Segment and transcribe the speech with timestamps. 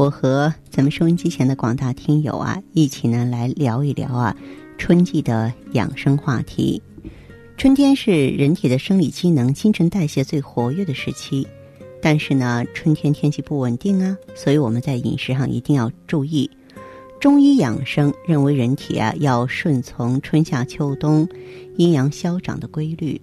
[0.00, 4.34] 我和咱们收音机前的广大听友啊，一起呢来聊一聊啊，
[4.78, 6.80] 春季的养生话题。
[7.58, 11.46] 春天是人体的生理机能、新陈代谢最活跃的时期，
[12.00, 16.50] 但是呢，春天天气不稳定啊，所以我们在饮食上一定要注意。
[17.20, 21.28] 中医养生认为，人体啊要顺从春夏秋冬
[21.76, 23.20] 阴阳消长的规律，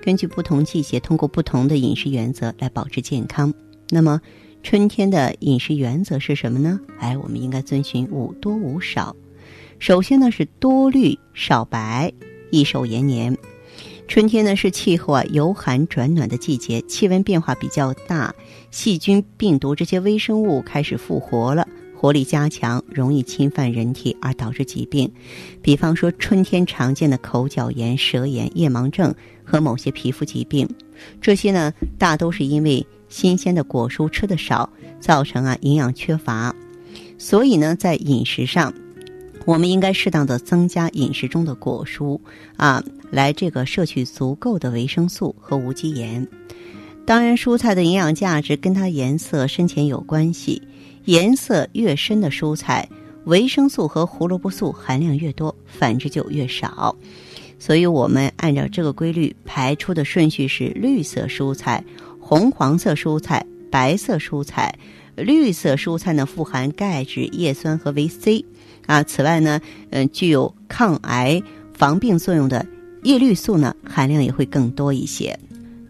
[0.00, 3.52] 根据不同季节，通过不同的饮食原则来保持健康。
[3.90, 4.20] 那么。
[4.64, 6.80] 春天的饮食原则是什么呢？
[6.98, 9.14] 哎，我们应该遵循五多五少。
[9.78, 12.10] 首先呢是多绿少白，
[12.50, 13.36] 益寿延年。
[14.08, 18.34] 春天呢是气候啊由寒转暖的季节，气温变化比较大，
[18.70, 21.68] 细菌、病毒这些微生物开始复活了，
[22.04, 25.10] 活力加强，容易侵犯人体而导致疾病。
[25.62, 30.68] 比方说春天常见的口角炎、舌炎、夜盲症和某些皮肤疾病，
[31.18, 32.86] 这些呢大都是因为。
[33.08, 36.52] 新鲜的果蔬吃的少，造成啊营养缺乏，
[37.16, 38.74] 所以呢，在饮食上，
[39.46, 42.18] 我们应该适当的增加饮食中的果蔬
[42.56, 46.26] 啊，来这个摄取足够的维生素和无机盐。
[47.06, 50.60] 当然，蔬菜的营养价值跟它颜色深浅有关系，
[51.04, 52.88] 颜色越深的蔬菜，
[53.24, 56.94] 维生素和胡萝卜素含量越多，反之就越少。
[57.58, 61.82] 所以我们按照这个规律排出的顺序是绿色蔬菜。
[62.18, 64.74] 红黄色蔬菜、白色蔬菜、
[65.14, 68.42] 绿色蔬菜呢，富含钙质、叶酸和维 C，
[68.86, 69.60] 啊，此外呢，
[69.90, 71.42] 嗯，具有抗癌
[71.74, 72.64] 防病作用的
[73.02, 75.38] 叶绿素呢，含量也会更多一些。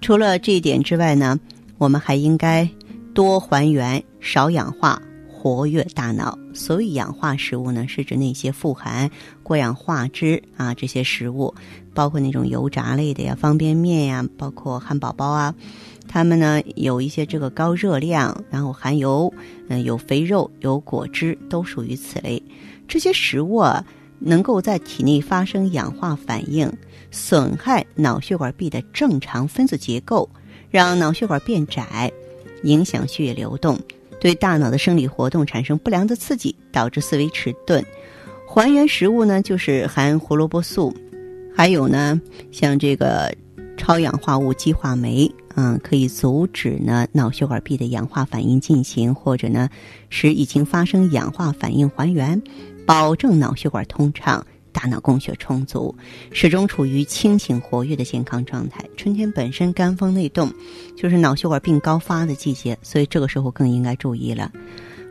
[0.00, 1.38] 除了这一点之外呢，
[1.78, 2.68] 我们还应该
[3.14, 6.36] 多还原、少氧化，活跃大脑。
[6.54, 9.10] 所谓氧化食物呢，是指那些富含
[9.42, 11.54] 过氧化脂啊这些食物，
[11.92, 15.54] 包括那种油炸类的呀、方便面呀，包括汉堡包啊。
[16.08, 19.32] 它们呢有一些这个高热量，然后含油，
[19.68, 22.42] 嗯，有肥肉，有果汁，都属于此类。
[22.88, 23.84] 这些食物啊，
[24.18, 26.72] 能够在体内发生氧化反应，
[27.10, 30.26] 损害脑血管壁的正常分子结构，
[30.70, 32.10] 让脑血管变窄，
[32.62, 33.78] 影响血液流动，
[34.24, 37.84] 对大脑的生理活动产生不良的刺激，导致思维迟钝。
[38.48, 40.96] 还原食物呢，就是含胡萝卜素，
[41.54, 42.18] 还有呢，
[42.50, 43.30] 像这个
[43.76, 45.30] 超氧化物激化酶。
[45.56, 49.68] 嗯，可以阻止呢脑血管壁的氧化反应进行，或者呢
[50.08, 52.42] 使已经发生氧化反应还原，
[52.86, 55.94] 保证脑血管通畅，大脑供血充足，
[56.32, 58.84] 始终处于清醒活跃的健康状态。
[58.96, 60.52] 春天本身肝风内动，
[60.96, 64.52] 就是脑血管病高发的季节，所以这个时候更应该注意了。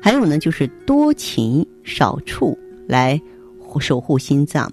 [0.02, 2.56] 还有呢，就是多勤少畜
[2.88, 3.20] 来
[3.80, 4.70] 守护心脏。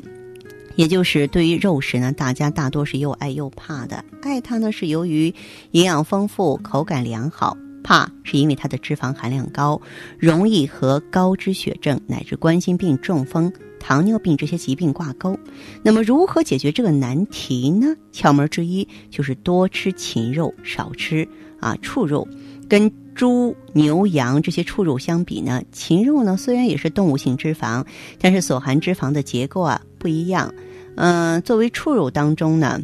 [0.77, 4.05] 也就是对于肉食呢，大家大多是又爱又怕的。
[4.23, 5.33] 爱它呢，是由于
[5.71, 9.81] 营养丰富、口感良好；怕是因为它的脂肪含量高，
[10.19, 15.37] 容易和高脂血症乃至冠心病、中风、糖尿病这些疾病挂钩。
[15.83, 17.97] 那么，如何解决这个难题呢？
[18.13, 21.27] 窍门之一就是多吃禽肉，少吃
[21.59, 22.29] 啊畜肉。
[22.69, 27.85] 跟猪、牛、羊这些畜肉相比呢，禽肉呢虽然也是动物性脂肪，
[28.21, 30.55] 但是所含脂肪的结构啊不一样。
[30.95, 32.81] 嗯，作为畜肉当中呢，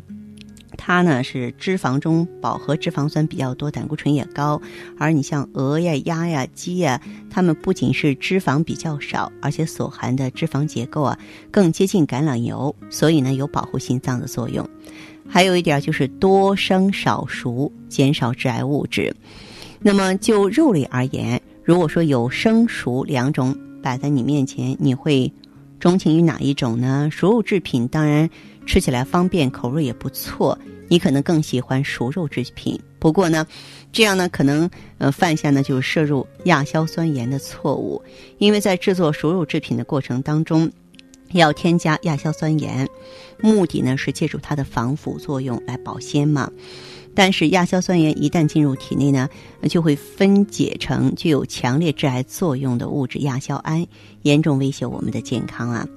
[0.77, 4.61] 它呢是脂肪中饱和脂肪酸比较多，胆固醇也高。
[4.99, 7.01] 而你像鹅呀、鸭呀、鸡呀，
[7.31, 11.19] 它们不仅是脂肪比较少，而且所含的脂肪结构啊
[11.51, 14.69] 更接近橄榄油，所以呢有保护心脏的作用。
[15.29, 19.15] 还有一点就是多生少熟，减少致癌物质。
[19.81, 25.33] 那么就肉类而言，如果说有生熟两种摆在你面前，你会？
[25.79, 27.11] 钟情于哪一种呢？
[27.13, 28.31] 熟肉制品当然
[28.67, 30.59] 吃起来方便，口味也不错。
[30.89, 33.45] 你可能更喜欢熟肉制品，不过呢，
[33.91, 38.01] 这样呢可能呃犯下呢就是摄入亚硝酸盐的错误，
[38.39, 40.71] 因为在制作熟肉制品的过程当中，
[41.33, 42.89] 要添加亚硝酸盐，
[43.41, 46.49] 目的呢是借助它的防腐作用来保鲜嘛。
[47.17, 49.29] 但是亚硝酸盐一旦进入体内呢，
[49.69, 53.85] 就会分解成具有强烈致癌作用的物质亚硝胺，
[54.23, 55.89] 严重威胁我们的健康啊。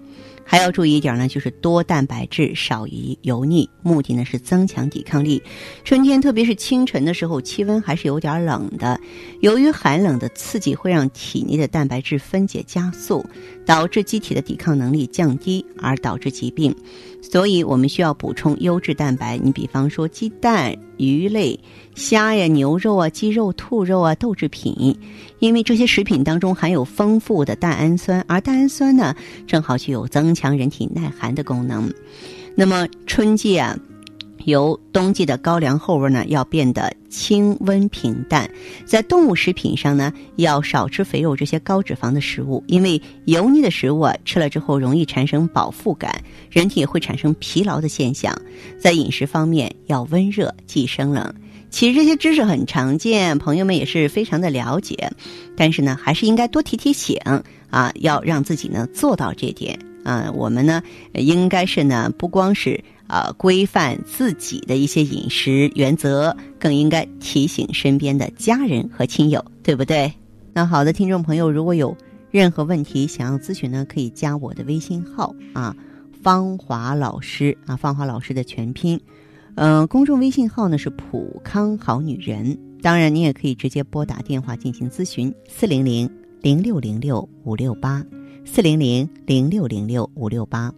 [0.51, 5.40] 还要注意一点呢，就是多蛋白质，少于油腻，目的呢是增强抵抗力。
[5.84, 9.00] 春天，特别是清晨的时候，气温还是有点冷的。
[9.42, 13.24] 由于寒冷的刺激会让体内的蛋白质分解加速，
[13.69, 16.75] 导致机体的抵抗能力降低，而导致疾病。
[17.21, 19.38] 所以我们需要补充优质蛋白。
[19.38, 21.60] 你比方说鸡蛋、鱼类、
[21.94, 24.98] 虾呀、牛肉啊、鸡肉、兔肉啊、豆制品，
[25.38, 31.94] 因为这些食品当中含有丰富的蛋氨酸，而蛋氨酸呢，正好具有增强人体耐寒的功能。
[32.56, 33.77] 那么春季啊。
[34.46, 38.50] 由冬季的高粱后味呢，要变得清温平淡。
[38.86, 48.36] 在动物食品上呢，要少吃肥肉这些高脂肪的食物，因为油腻的食物啊，吃了之后容易产生饱腹感，人体会产生疲劳的现象。
[48.80, 51.34] 在饮食方面，要温热忌生冷。
[51.70, 55.12] 其实这些知识很常见，朋友们也是非常的了解，
[55.56, 57.16] 但是呢，还是应该多提提醒
[57.70, 60.32] 啊，要让自己呢做到这点啊。
[60.34, 60.82] 我们呢，
[61.14, 62.84] 应该是呢，不光是。
[63.10, 70.14] 啊，规范自己的一些饮食原则，更应该提醒身边的家人和亲友，对不对？
[70.54, 71.98] 那好的，听众朋友，如果有
[72.30, 75.76] 任何问题想要咨询呢，可以加我的微信号啊，
[76.22, 79.00] 芳华老师啊，芳华老师的全拼，
[79.56, 82.56] 嗯，公众微信号呢是普康好女人。
[82.82, 86.08] 当然，你也可以直接拨打电话进行咨询，四零零
[86.42, 88.06] 零六零六五六八，
[88.46, 90.72] 四零零零六零六五六八。